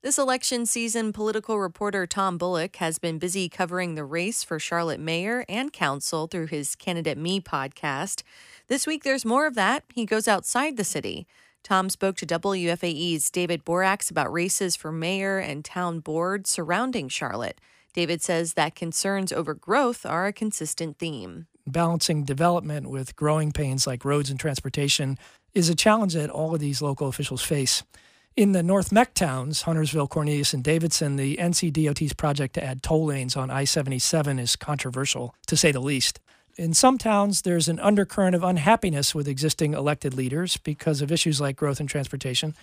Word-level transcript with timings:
This 0.00 0.16
election 0.16 0.64
season, 0.64 1.12
political 1.12 1.58
reporter 1.58 2.06
Tom 2.06 2.38
Bullock 2.38 2.76
has 2.76 3.00
been 3.00 3.18
busy 3.18 3.48
covering 3.48 3.96
the 3.96 4.04
race 4.04 4.44
for 4.44 4.60
Charlotte 4.60 5.00
mayor 5.00 5.44
and 5.48 5.72
council 5.72 6.28
through 6.28 6.46
his 6.46 6.76
Candidate 6.76 7.18
Me 7.18 7.40
podcast. 7.40 8.22
This 8.68 8.86
week, 8.86 9.02
there's 9.02 9.24
more 9.24 9.44
of 9.44 9.56
that. 9.56 9.82
He 9.92 10.06
goes 10.06 10.28
outside 10.28 10.76
the 10.76 10.84
city. 10.84 11.26
Tom 11.64 11.90
spoke 11.90 12.14
to 12.18 12.26
WFAE's 12.26 13.28
David 13.28 13.64
Boraks 13.64 14.08
about 14.08 14.32
races 14.32 14.76
for 14.76 14.92
mayor 14.92 15.38
and 15.38 15.64
town 15.64 15.98
board 15.98 16.46
surrounding 16.46 17.08
Charlotte. 17.08 17.60
David 17.92 18.22
says 18.22 18.54
that 18.54 18.76
concerns 18.76 19.32
over 19.32 19.52
growth 19.52 20.06
are 20.06 20.28
a 20.28 20.32
consistent 20.32 21.00
theme. 21.00 21.48
Balancing 21.66 22.22
development 22.22 22.88
with 22.88 23.16
growing 23.16 23.50
pains 23.50 23.84
like 23.84 24.04
roads 24.04 24.30
and 24.30 24.38
transportation 24.38 25.18
is 25.54 25.68
a 25.68 25.74
challenge 25.74 26.14
that 26.14 26.30
all 26.30 26.54
of 26.54 26.60
these 26.60 26.80
local 26.80 27.08
officials 27.08 27.42
face. 27.42 27.82
In 28.36 28.52
the 28.52 28.62
North 28.62 28.92
Meck 28.92 29.14
towns, 29.14 29.62
Huntersville, 29.62 30.06
Cornelius, 30.06 30.54
and 30.54 30.62
Davidson, 30.62 31.16
the 31.16 31.36
NCDOT's 31.38 32.12
project 32.12 32.54
to 32.54 32.62
add 32.62 32.82
toll 32.82 33.06
lanes 33.06 33.36
on 33.36 33.50
I 33.50 33.64
77 33.64 34.38
is 34.38 34.54
controversial, 34.54 35.34
to 35.48 35.56
say 35.56 35.72
the 35.72 35.80
least. 35.80 36.20
In 36.56 36.72
some 36.72 36.98
towns, 36.98 37.42
there's 37.42 37.68
an 37.68 37.80
undercurrent 37.80 38.34
of 38.34 38.44
unhappiness 38.44 39.14
with 39.14 39.28
existing 39.28 39.74
elected 39.74 40.14
leaders 40.14 40.56
because 40.56 41.02
of 41.02 41.10
issues 41.10 41.40
like 41.40 41.56
growth 41.56 41.80
and 41.80 41.88
transportation. 41.88 42.54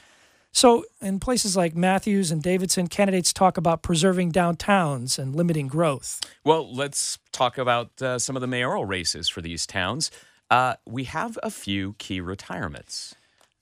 So, 0.51 0.85
in 1.01 1.19
places 1.19 1.57
like 1.57 1.75
Matthews 1.75 2.31
and 2.31 2.41
Davidson, 2.41 2.87
candidates 2.87 3.33
talk 3.33 3.57
about 3.57 3.81
preserving 3.81 4.31
downtowns 4.31 5.19
and 5.19 5.35
limiting 5.35 5.67
growth. 5.67 6.21
Well, 6.45 6.73
let's 6.73 7.19
talk 7.33 7.57
about 7.57 8.01
uh, 8.01 8.19
some 8.19 8.37
of 8.37 8.41
the 8.41 8.47
mayoral 8.47 8.85
races 8.85 9.27
for 9.27 9.41
these 9.41 9.67
towns. 9.67 10.11
Uh, 10.49 10.75
we 10.85 11.03
have 11.05 11.37
a 11.43 11.49
few 11.51 11.95
key 11.97 12.21
retirements. 12.21 13.15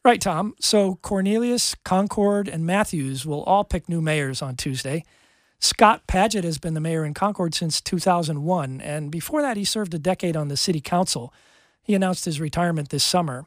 Right, 0.06 0.20
Tom. 0.20 0.54
So 0.60 0.96
Cornelius, 0.96 1.76
Concord, 1.86 2.50
and 2.50 2.66
Matthews 2.66 3.26
will 3.26 3.42
all 3.44 3.64
pick 3.64 3.88
new 3.88 4.02
mayors 4.02 4.42
on 4.42 4.58
Tuesday. 4.58 5.06
Scott 5.60 6.08
Padgett 6.08 6.44
has 6.44 6.58
been 6.58 6.74
the 6.74 6.82
mayor 6.82 7.06
in 7.06 7.14
Concord 7.14 7.56
since 7.56 7.80
2001, 7.80 8.82
and 8.82 9.10
before 9.10 9.42
that, 9.42 9.56
he 9.56 9.64
served 9.64 9.94
a 9.94 10.00
decade 10.00 10.36
on 10.36 10.50
the 10.50 10.58
city 10.58 10.82
council. 10.82 11.34
He 11.82 11.96
announced 11.96 12.26
his 12.26 12.42
retirement 12.42 12.90
this 12.90 13.06
summer. 13.06 13.46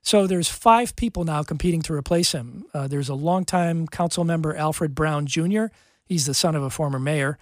So 0.00 0.26
there's 0.26 0.48
five 0.48 0.96
people 0.96 1.24
now 1.24 1.42
competing 1.42 1.82
to 1.82 1.92
replace 1.92 2.32
him. 2.32 2.64
Uh, 2.72 2.88
there's 2.88 3.10
a 3.10 3.14
longtime 3.14 3.86
council 3.88 4.24
member, 4.24 4.56
Alfred 4.56 4.94
Brown 4.94 5.26
Jr., 5.26 5.66
he's 6.06 6.24
the 6.24 6.32
son 6.32 6.56
of 6.56 6.62
a 6.62 6.70
former 6.70 6.98
mayor. 6.98 7.36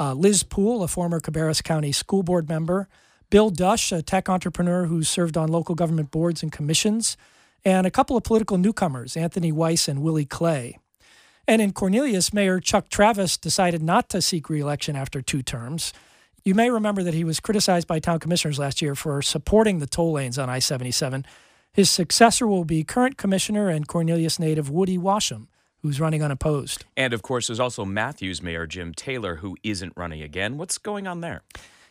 Uh, 0.00 0.14
Liz 0.14 0.42
Poole, 0.42 0.82
a 0.82 0.88
former 0.88 1.20
Cabarrus 1.20 1.62
County 1.62 1.92
school 1.92 2.22
board 2.22 2.48
member. 2.48 2.88
Bill 3.28 3.50
Dusch, 3.50 3.94
a 3.94 4.00
tech 4.00 4.30
entrepreneur 4.30 4.86
who 4.86 5.02
served 5.02 5.36
on 5.36 5.50
local 5.50 5.74
government 5.74 6.10
boards 6.10 6.42
and 6.42 6.50
commissions 6.50 7.18
and 7.66 7.84
a 7.84 7.90
couple 7.90 8.16
of 8.16 8.22
political 8.22 8.58
newcomers, 8.58 9.16
Anthony 9.16 9.50
Weiss 9.50 9.88
and 9.88 10.00
Willie 10.00 10.24
Clay. 10.24 10.78
And 11.48 11.60
in 11.60 11.72
Cornelius, 11.72 12.32
Mayor 12.32 12.60
Chuck 12.60 12.88
Travis 12.88 13.36
decided 13.36 13.82
not 13.82 14.08
to 14.10 14.22
seek 14.22 14.48
reelection 14.48 14.94
after 14.94 15.20
two 15.20 15.42
terms. 15.42 15.92
You 16.44 16.54
may 16.54 16.70
remember 16.70 17.02
that 17.02 17.12
he 17.12 17.24
was 17.24 17.40
criticized 17.40 17.88
by 17.88 17.98
town 17.98 18.20
commissioners 18.20 18.60
last 18.60 18.80
year 18.80 18.94
for 18.94 19.20
supporting 19.20 19.80
the 19.80 19.86
toll 19.88 20.12
lanes 20.12 20.38
on 20.38 20.48
I 20.48 20.60
77. 20.60 21.26
His 21.72 21.90
successor 21.90 22.46
will 22.46 22.64
be 22.64 22.84
current 22.84 23.16
commissioner 23.16 23.68
and 23.68 23.88
Cornelius 23.88 24.38
native 24.38 24.70
Woody 24.70 24.96
Washam, 24.96 25.48
who's 25.82 26.00
running 26.00 26.22
unopposed. 26.22 26.84
And 26.96 27.12
of 27.12 27.22
course, 27.22 27.48
there's 27.48 27.58
also 27.58 27.84
Matthews 27.84 28.40
Mayor 28.40 28.68
Jim 28.68 28.94
Taylor, 28.94 29.36
who 29.36 29.56
isn't 29.64 29.92
running 29.96 30.22
again. 30.22 30.56
What's 30.56 30.78
going 30.78 31.08
on 31.08 31.20
there? 31.20 31.42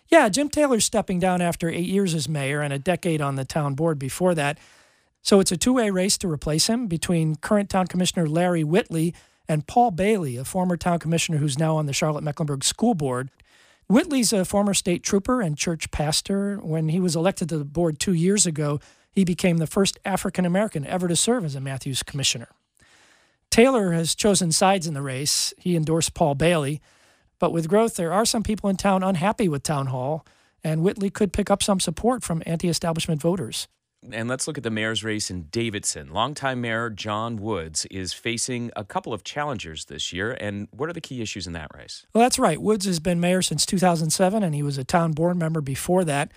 Yeah, 0.08 0.30
Jim 0.30 0.48
Taylor's 0.48 0.86
stepping 0.86 1.20
down 1.20 1.42
after 1.42 1.70
eight 1.70 1.88
years 1.88 2.14
as 2.14 2.30
mayor 2.30 2.62
and 2.62 2.72
a 2.72 2.80
decade 2.80 3.20
on 3.20 3.36
the 3.36 3.44
town 3.44 3.74
board 3.74 4.00
before 4.00 4.34
that. 4.36 4.58
So 5.26 5.40
it's 5.40 5.52
a 5.52 5.58
two 5.58 5.74
way 5.74 5.90
race 5.90 6.20
to 6.20 6.32
replace 6.32 6.68
him 6.68 6.86
between 6.86 7.38
current 7.38 7.68
town 7.68 7.88
commissioner 7.88 8.28
Larry 8.28 8.64
Whitley 8.64 9.16
and 9.48 9.66
Paul 9.66 9.90
Bailey, 9.90 10.38
a 10.38 10.46
former 10.46 10.78
town 10.78 11.00
commissioner 11.00 11.40
who's 11.40 11.58
now 11.58 11.78
on 11.78 11.88
the 11.88 11.94
Charlotte 11.94 12.24
Mecklenburg 12.24 12.64
School 12.64 12.94
Board. 12.94 13.32
Whitley's 13.88 14.32
a 14.32 14.46
former 14.46 14.76
state 14.76 15.02
trooper 15.02 15.42
and 15.42 15.58
church 15.58 15.90
pastor. 15.90 16.58
When 16.58 16.90
he 16.90 17.00
was 17.00 17.16
elected 17.16 17.50
to 17.50 17.58
the 17.58 17.66
board 17.66 18.00
two 18.00 18.14
years 18.14 18.46
ago, 18.46 18.80
he 19.12 19.26
became 19.26 19.58
the 19.58 19.66
first 19.66 19.98
African 20.06 20.46
American 20.46 20.86
ever 20.86 21.08
to 21.08 21.16
serve 21.16 21.44
as 21.44 21.56
a 21.56 21.60
Matthews 21.60 22.04
commissioner. 22.04 22.50
Taylor 23.50 23.94
has 23.94 24.14
chosen 24.14 24.52
sides 24.52 24.86
in 24.86 24.94
the 24.94 25.02
race. 25.02 25.56
He 25.58 25.76
endorsed 25.76 26.14
Paul 26.14 26.36
Bailey. 26.36 26.82
But 27.40 27.52
with 27.52 27.68
growth, 27.68 27.96
there 27.96 28.14
are 28.14 28.26
some 28.26 28.44
people 28.44 28.70
in 28.70 28.76
town 28.76 29.02
unhappy 29.02 29.50
with 29.50 29.64
Town 29.64 29.88
Hall, 29.88 30.24
and 30.64 30.84
Whitley 30.84 31.10
could 31.10 31.34
pick 31.34 31.50
up 31.50 31.64
some 31.64 31.80
support 31.80 32.22
from 32.22 32.44
anti 32.46 32.70
establishment 32.70 33.24
voters. 33.24 33.68
And 34.12 34.30
let's 34.30 34.48
look 34.48 34.58
at 34.58 34.64
the 34.64 34.70
mayor's 34.70 35.04
race 35.04 35.30
in 35.30 35.44
Davidson. 35.44 36.14
Longtime 36.14 36.62
mayor 36.62 36.90
John 36.90 37.38
Woods 37.38 37.86
is 37.92 38.14
facing 38.14 38.72
a 38.76 38.84
couple 38.84 39.14
of 39.14 39.24
challengers 39.24 39.86
this 39.86 40.14
year. 40.14 40.32
And 40.40 40.68
what 40.72 40.90
are 40.90 40.94
the 40.94 41.02
key 41.02 41.22
issues 41.22 41.48
in 41.48 41.54
that 41.54 41.72
race? 41.76 42.06
Well, 42.14 42.24
that's 42.24 42.40
right. 42.40 42.62
Woods 42.62 42.86
has 42.86 43.00
been 43.00 43.20
mayor 43.20 43.42
since 43.42 43.66
2007, 43.66 44.44
and 44.44 44.54
he 44.56 44.64
was 44.64 44.78
a 44.78 44.84
town 44.84 45.12
board 45.12 45.38
member 45.38 45.62
before 45.62 46.04
that. 46.06 46.32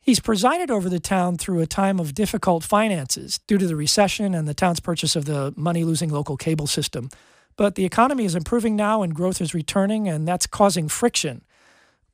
He's 0.00 0.20
presided 0.20 0.70
over 0.70 0.88
the 0.88 1.00
town 1.00 1.36
through 1.36 1.60
a 1.60 1.66
time 1.66 1.98
of 1.98 2.14
difficult 2.14 2.62
finances 2.62 3.40
due 3.46 3.58
to 3.58 3.66
the 3.66 3.74
recession 3.74 4.34
and 4.34 4.46
the 4.46 4.54
town's 4.54 4.78
purchase 4.78 5.16
of 5.16 5.24
the 5.24 5.52
money 5.56 5.82
losing 5.82 6.10
local 6.10 6.36
cable 6.36 6.68
system. 6.68 7.08
But 7.56 7.74
the 7.74 7.84
economy 7.84 8.24
is 8.24 8.34
improving 8.36 8.76
now 8.76 9.02
and 9.02 9.14
growth 9.14 9.40
is 9.40 9.54
returning, 9.54 10.08
and 10.08 10.28
that's 10.28 10.46
causing 10.46 10.88
friction. 10.88 11.42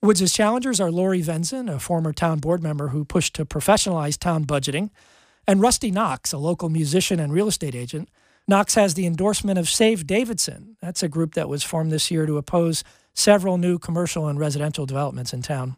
Woods' 0.04 0.32
challengers 0.32 0.80
are 0.80 0.90
Lori 0.90 1.22
Venzen, 1.22 1.72
a 1.72 1.78
former 1.78 2.12
town 2.12 2.40
board 2.40 2.60
member 2.60 2.88
who 2.88 3.04
pushed 3.04 3.34
to 3.36 3.44
professionalize 3.44 4.18
town 4.18 4.44
budgeting, 4.44 4.90
and 5.46 5.60
Rusty 5.60 5.92
Knox, 5.92 6.32
a 6.32 6.38
local 6.38 6.68
musician 6.68 7.20
and 7.20 7.32
real 7.32 7.46
estate 7.46 7.76
agent. 7.76 8.08
Knox 8.48 8.74
has 8.74 8.94
the 8.94 9.06
endorsement 9.06 9.60
of 9.60 9.68
Save 9.68 10.04
Davidson. 10.04 10.76
That's 10.82 11.04
a 11.04 11.08
group 11.08 11.34
that 11.34 11.48
was 11.48 11.62
formed 11.62 11.92
this 11.92 12.10
year 12.10 12.26
to 12.26 12.36
oppose 12.36 12.82
several 13.14 13.58
new 13.58 13.78
commercial 13.78 14.26
and 14.26 14.40
residential 14.40 14.86
developments 14.86 15.32
in 15.32 15.40
town. 15.40 15.76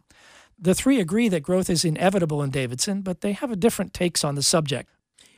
The 0.57 0.73
three 0.73 0.99
agree 0.99 1.29
that 1.29 1.43
growth 1.43 1.69
is 1.69 1.85
inevitable 1.85 2.41
in 2.41 2.49
Davidson, 2.49 3.03
but 3.03 3.21
they 3.21 3.33
have 3.33 3.59
different 3.59 3.93
takes 3.93 4.23
on 4.23 4.33
the 4.33 4.41
subject. 4.41 4.89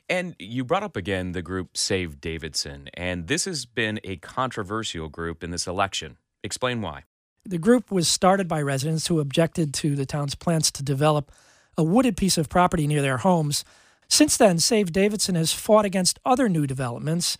And 0.08 0.34
you 0.40 0.64
brought 0.64 0.84
up 0.84 0.96
again 0.96 1.34
the 1.34 1.42
group 1.42 1.76
Save 1.76 2.22
Davidson, 2.22 2.88
and 2.94 3.28
this 3.28 3.44
has 3.44 3.66
been 3.66 4.00
a 4.06 4.16
controversial 4.16 5.10
group 5.10 5.44
in 5.44 5.52
this 5.52 5.68
election. 5.68 6.16
Explain 6.42 6.82
why. 6.82 7.04
The 7.48 7.58
group 7.58 7.92
was 7.92 8.10
started 8.10 8.50
by 8.50 8.62
residents 8.62 9.08
who 9.08 9.22
objected 9.22 9.74
to 9.76 9.96
the 9.96 10.06
town's 10.06 10.36
plans 10.36 10.70
to 10.72 10.84
develop 10.84 11.32
a 11.78 11.84
wooded 11.84 12.18
piece 12.18 12.38
of 12.38 12.50
property 12.50 12.86
near 12.88 13.02
their 13.02 13.20
homes. 13.20 13.64
Since 14.10 14.36
then, 14.36 14.60
Save 14.60 14.92
Davidson 14.92 15.36
has 15.36 15.54
fought 15.54 15.86
against 15.86 16.20
other 16.26 16.50
new 16.50 16.68
developments. 16.68 17.38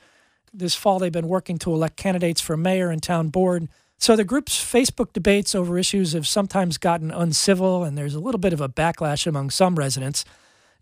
This 0.54 0.76
fall, 0.76 0.98
they've 0.98 1.12
been 1.12 1.28
working 1.28 1.58
to 1.58 1.74
elect 1.74 1.98
candidates 1.98 2.40
for 2.40 2.56
mayor 2.56 2.90
and 2.90 3.04
town 3.04 3.28
board. 3.28 3.68
So 3.98 4.16
the 4.16 4.24
group's 4.24 4.64
Facebook 4.64 5.12
debates 5.12 5.54
over 5.54 5.78
issues 5.78 6.14
have 6.14 6.26
sometimes 6.26 6.78
gotten 6.78 7.12
uncivil, 7.12 7.84
and 7.84 7.98
there's 7.98 8.16
a 8.16 8.22
little 8.22 8.40
bit 8.40 8.54
of 8.54 8.62
a 8.62 8.70
backlash 8.70 9.28
among 9.28 9.50
some 9.50 9.76
residents. 9.76 10.24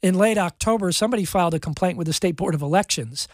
In 0.04 0.14
late 0.14 0.38
October, 0.38 0.92
somebody 0.92 1.26
filed 1.26 1.56
a 1.56 1.60
complaint 1.60 1.98
with 1.98 2.06
the 2.06 2.14
State 2.14 2.36
Board 2.36 2.54
of 2.54 2.62
Elections. 2.62 3.28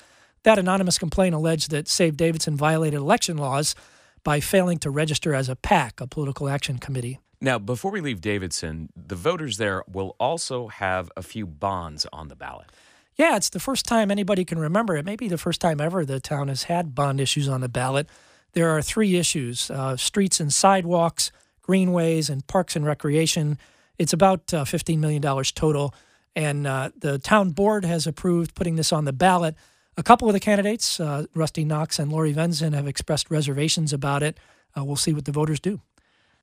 That 0.44 0.58
anonymous 0.58 0.98
complaint 0.98 1.36
alleged 1.36 1.70
that 1.72 1.90
Save 1.90 2.16
Davidson 2.16 2.56
violated 2.56 3.00
election 3.00 3.36
laws 3.36 3.76
by 4.24 4.40
failing 4.40 4.78
to 4.80 4.90
register 4.90 5.34
as 5.34 5.50
a 5.50 5.56
PAC, 5.56 6.00
a 6.02 6.08
political 6.08 6.50
action 6.50 6.78
committee. 6.78 7.20
Now, 7.40 7.58
before 7.58 7.92
we 7.92 8.02
leave 8.02 8.22
Davidson, 8.22 8.90
the 8.96 9.16
voters 9.16 9.58
there 9.58 9.84
will 9.92 10.16
also 10.20 10.68
have 10.68 11.12
a 11.18 11.24
few 11.24 11.48
bonds 11.48 12.06
on 12.14 12.28
the 12.28 12.36
ballot. 12.36 12.68
Yeah, 13.16 13.36
it's 13.36 13.50
the 13.50 13.60
first 13.60 13.86
time 13.86 14.12
anybody 14.12 14.46
can 14.46 14.60
remember. 14.60 14.96
It 14.96 15.06
may 15.06 15.16
be 15.16 15.28
the 15.28 15.38
first 15.38 15.60
time 15.60 15.82
ever 15.82 16.06
the 16.06 16.20
town 16.20 16.48
has 16.48 16.64
had 16.64 16.94
bond 16.94 17.20
issues 17.20 17.50
on 17.50 17.62
the 17.62 17.70
ballot. 17.70 18.08
There 18.54 18.70
are 18.70 18.82
three 18.82 19.16
issues 19.16 19.72
uh, 19.72 19.98
streets 19.98 20.40
and 20.40 20.54
sidewalks, 20.54 21.32
greenways, 21.62 22.30
and 22.30 22.46
parks 22.46 22.76
and 22.76 22.86
recreation. 22.86 23.58
It's 23.98 24.14
about 24.14 24.54
uh, 24.54 24.64
$15 24.64 25.00
million 25.00 25.22
total. 25.22 25.94
And 26.36 26.66
uh, 26.66 26.92
the 26.98 27.20
town 27.20 27.52
board 27.52 27.86
has 27.86 28.08
approved 28.08 28.56
putting 28.56 28.76
this 28.76 28.94
on 28.94 29.06
the 29.06 29.14
ballot. 29.14 29.56
A 29.98 30.04
couple 30.04 30.28
of 30.28 30.34
the 30.34 30.40
candidates, 30.40 31.00
uh, 31.00 31.26
Rusty 31.34 31.66
Knox 31.66 32.00
and 32.00 32.12
Lori 32.12 32.34
Venzen, 32.34 32.74
have 32.74 32.88
expressed 32.88 33.30
reservations 33.30 33.92
about 33.92 34.24
it. 34.24 34.38
Uh, 34.76 34.84
we'll 34.86 34.96
see 34.96 35.14
what 35.14 35.26
the 35.26 35.32
voters 35.32 35.60
do. 35.60 35.82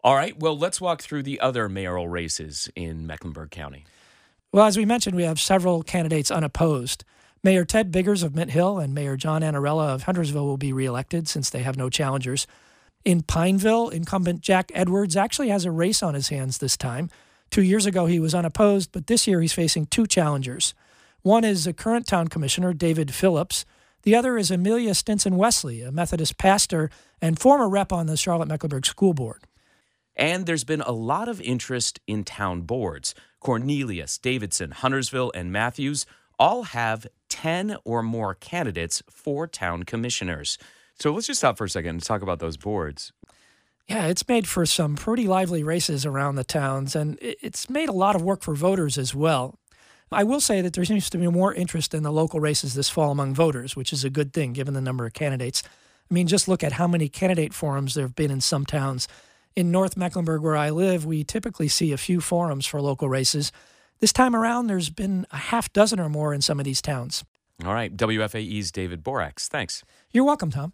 All 0.05 0.15
right. 0.15 0.39
Well, 0.39 0.57
let's 0.57 0.81
walk 0.81 1.03
through 1.03 1.23
the 1.25 1.41
other 1.41 1.69
mayoral 1.69 2.09
races 2.09 2.69
in 2.77 3.07
Mecklenburg 3.07 3.51
County. 3.51 3.85
Well, 4.53 4.67
as 4.67 4.77
we 4.77 4.85
mentioned, 4.85 5.17
we 5.17 5.25
have 5.25 5.41
several 5.41 5.83
candidates 5.83 6.31
unopposed. 6.31 7.05
Mayor 7.43 7.65
Ted 7.65 7.91
Biggers 7.91 8.23
of 8.23 8.35
Mint 8.35 8.51
Hill 8.51 8.79
and 8.79 8.95
Mayor 8.95 9.17
John 9.17 9.43
Aneralla 9.43 9.95
of 9.95 10.05
Huntersville 10.05 10.47
will 10.47 10.57
be 10.57 10.73
reelected 10.73 11.29
since 11.29 11.51
they 11.51 11.63
have 11.63 11.77
no 11.77 11.89
challengers. 11.89 12.47
In 13.05 13.23
Pineville, 13.23 13.89
incumbent 13.89 14.41
Jack 14.41 14.71
Edwards 14.75 15.17
actually 15.17 15.49
has 15.49 15.65
a 15.65 15.71
race 15.71 16.03
on 16.03 16.15
his 16.15 16.29
hands 16.29 16.59
this 16.59 16.77
time. 16.77 17.11
Two 17.51 17.63
years 17.63 17.87
ago, 17.87 18.07
he 18.07 18.21
was 18.21 18.35
unopposed, 18.35 18.93
but 18.93 19.07
this 19.07 19.27
year 19.27 19.41
he's 19.41 19.53
facing 19.53 19.87
two 19.87 20.07
challengers. 20.07 20.75
One 21.23 21.45
is 21.45 21.67
a 21.67 21.73
current 21.73 22.07
town 22.07 22.29
commissioner, 22.29 22.73
David 22.73 23.15
Phillips. 23.15 23.65
The 24.03 24.15
other 24.15 24.39
is 24.39 24.51
Amelia 24.51 24.95
Stinson 24.95 25.37
Wesley, 25.37 25.83
a 25.83 25.91
Methodist 25.91 26.39
pastor 26.39 26.91
and 27.21 27.39
former 27.39 27.69
rep 27.69 27.93
on 27.93 28.07
the 28.07 28.17
Charlotte 28.17 28.49
Mecklenburg 28.49 28.87
School 28.87 29.15
Board. 29.15 29.45
And 30.15 30.47
there's 30.47 30.65
been 30.65 30.81
a 30.81 30.93
lot 30.93 31.29
of 31.29 31.41
interest 31.41 32.01
in 32.07 32.25
town 32.25 32.63
boards. 32.63 33.15
Cornelius, 33.41 34.19
Davidson, 34.19 34.73
Huntersville, 34.73 35.33
and 35.35 35.53
Matthews 35.53 36.07
all 36.39 36.65
have 36.65 37.07
10 37.29 37.77
or 37.85 38.03
more 38.03 38.35
candidates 38.35 39.03
for 39.11 39.47
town 39.47 39.83
commissioners. 39.83 40.59
So 40.99 41.13
let's 41.13 41.27
just 41.27 41.41
stop 41.41 41.59
for 41.59 41.65
a 41.65 41.71
second 41.71 41.91
and 41.91 42.03
talk 42.03 42.23
about 42.23 42.39
those 42.41 42.57
boards. 42.57 43.13
Yeah, 43.89 44.07
it's 44.07 44.27
made 44.29 44.47
for 44.47 44.67
some 44.67 44.97
pretty 44.97 45.27
lively 45.27 45.63
races 45.63 46.05
around 46.05 46.35
the 46.35 46.45
towns, 46.45 46.95
and 46.95 47.17
it's 47.21 47.71
made 47.71 47.89
a 47.89 47.93
lot 47.93 48.15
of 48.15 48.23
work 48.23 48.43
for 48.43 48.55
voters 48.55 48.99
as 48.99 49.15
well. 49.15 49.59
I 50.11 50.25
will 50.25 50.41
say 50.41 50.61
that 50.63 50.73
there 50.73 50.85
seems 50.85 51.11
to 51.11 51.19
be 51.19 51.29
more 51.29 51.53
interest 51.53 51.95
in 51.95 52.03
the 52.03 52.13
local 52.13 52.41
races 52.41 52.75
this 52.75 52.89
fall 52.89 53.11
among 53.11 53.35
voters, 53.35 53.77
which 53.77 53.93
is 53.93 54.05
a 54.05 54.11
good 54.11 54.33
thing 54.33 54.53
given 54.53 54.75
the 54.75 54.81
number 54.81 55.07
of 55.07 55.13
candidates. 55.13 55.63
I 56.11 56.15
mean, 56.15 56.27
just 56.27 56.49
look 56.49 56.65
at 56.65 56.73
how 56.73 56.87
many 56.87 57.09
candidate 57.09 57.53
forums 57.53 57.95
there 57.95 58.05
have 58.05 58.17
been 58.17 58.31
in 58.31 58.41
some 58.41 58.65
towns. 58.65 59.07
In 59.55 59.71
North 59.71 59.97
Mecklenburg, 59.97 60.43
where 60.43 60.57
I 60.57 60.71
live, 60.71 61.05
we 61.05 61.25
typically 61.25 61.69
see 61.69 61.93
a 61.93 61.99
few 61.99 62.21
forums 62.21 62.65
for 62.65 62.81
local 62.81 63.09
races. 63.09 63.53
This 64.01 64.13
time 64.13 64.35
around, 64.35 64.69
there's 64.69 64.91
been 64.91 65.27
a 65.31 65.37
half 65.37 65.73
dozen 65.73 66.01
or 66.01 66.09
more 66.09 66.33
in 66.33 66.41
some 66.41 66.59
of 66.59 66.65
these 66.65 66.81
towns. 66.81 67.25
All 67.65 67.75
right. 67.75 67.95
WFAE's 67.95 68.71
David 68.71 69.03
Boraks. 69.03 69.49
Thanks. 69.49 69.83
You're 70.13 70.25
welcome, 70.25 70.51
Tom. 70.51 70.67